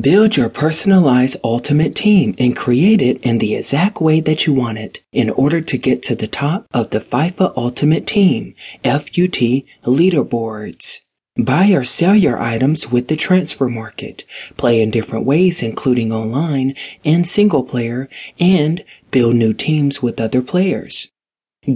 [0.00, 4.78] Build your personalized ultimate team and create it in the exact way that you want
[4.78, 11.00] it in order to get to the top of the FIFA Ultimate Team FUT leaderboards.
[11.36, 14.24] Buy or sell your items with the transfer market,
[14.56, 16.74] play in different ways including online
[17.04, 18.08] and single player,
[18.40, 21.08] and build new teams with other players.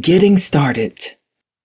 [0.00, 1.15] Getting started.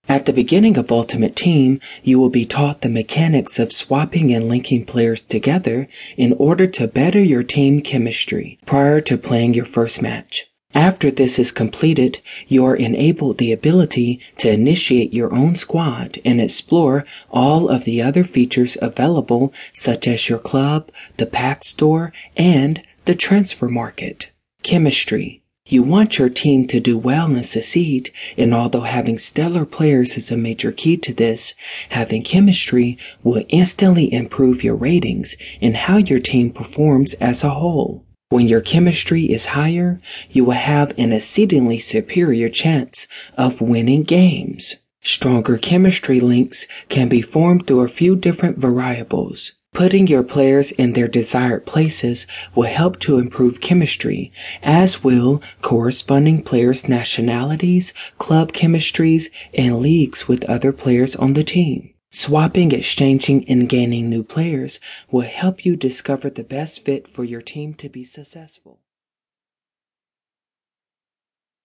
[0.08, 4.48] At the beginning of Ultimate Team, you will be taught the mechanics of swapping and
[4.48, 10.02] linking players together in order to better your team chemistry prior to playing your first
[10.02, 10.46] match.
[10.74, 16.40] After this is completed, you are enabled the ability to initiate your own squad and
[16.40, 22.82] explore all of the other features available such as your club, the pack store, and
[23.04, 24.30] the transfer market.
[24.62, 25.41] Chemistry.
[25.66, 30.30] You want your team to do well and succeed, and although having stellar players is
[30.30, 31.54] a major key to this,
[31.90, 38.04] having chemistry will instantly improve your ratings and how your team performs as a whole.
[38.28, 40.00] When your chemistry is higher,
[40.30, 43.06] you will have an exceedingly superior chance
[43.38, 44.76] of winning games.
[45.02, 49.52] Stronger chemistry links can be formed through a few different variables.
[49.74, 54.30] Putting your players in their desired places will help to improve chemistry,
[54.62, 61.94] as will corresponding players' nationalities, club chemistries, and leagues with other players on the team.
[62.10, 64.78] Swapping, exchanging, and gaining new players
[65.10, 68.78] will help you discover the best fit for your team to be successful.